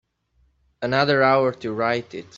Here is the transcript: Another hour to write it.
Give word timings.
Another 0.81 1.21
hour 1.21 1.51
to 1.53 1.71
write 1.71 2.15
it. 2.15 2.25